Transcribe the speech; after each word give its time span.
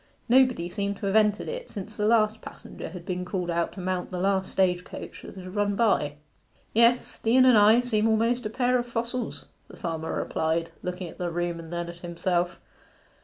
Nobody 0.27 0.67
seemed 0.67 0.97
to 0.97 1.05
have 1.05 1.15
entered 1.15 1.47
it 1.47 1.69
since 1.69 1.95
the 1.95 2.07
last 2.07 2.41
passenger 2.41 2.89
had 2.89 3.05
been 3.05 3.23
called 3.23 3.51
out 3.51 3.73
to 3.73 3.79
mount 3.79 4.09
the 4.09 4.17
last 4.17 4.51
stage 4.51 4.83
coach 4.83 5.21
that 5.21 5.35
had 5.35 5.53
run 5.53 5.75
by. 5.75 6.13
'Yes, 6.73 7.19
the 7.19 7.37
Inn 7.37 7.45
and 7.45 7.55
I 7.55 7.81
seem 7.81 8.07
almost 8.07 8.47
a 8.47 8.49
pair 8.49 8.79
of 8.79 8.87
fossils,' 8.87 9.45
the 9.67 9.77
farmer 9.77 10.15
replied, 10.15 10.71
looking 10.81 11.07
at 11.07 11.19
the 11.19 11.29
room 11.29 11.59
and 11.59 11.71
then 11.71 11.87
at 11.87 11.97
himself. 11.97 12.59